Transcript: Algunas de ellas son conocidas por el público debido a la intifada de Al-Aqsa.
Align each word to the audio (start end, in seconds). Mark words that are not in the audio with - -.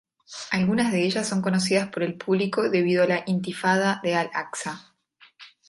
Algunas 0.49 0.91
de 0.91 1.03
ellas 1.03 1.27
son 1.27 1.43
conocidas 1.43 1.89
por 1.89 2.01
el 2.01 2.17
público 2.17 2.71
debido 2.71 3.03
a 3.03 3.05
la 3.05 3.23
intifada 3.27 3.99
de 4.01 4.15
Al-Aqsa. 4.15 4.95